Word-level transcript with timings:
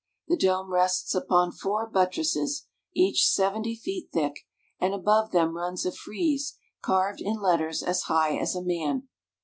The 0.27 0.35
dome 0.35 0.73
rests 0.73 1.13
upon 1.13 1.51
four 1.51 1.85
buttresses, 1.87 2.65
each 2.95 3.27
seventy 3.29 3.75
feet 3.75 4.09
thick, 4.11 4.35
and 4.79 4.95
above 4.95 5.29
them 5.29 5.55
runs 5.55 5.85
a 5.85 5.91
frieze 5.91 6.57
carved 6.81 7.21
in 7.21 7.39
letters 7.39 7.83
as 7.83 8.01
high 8.09 8.35
as 8.37 8.55
a 8.55 8.63
man. 8.63 9.07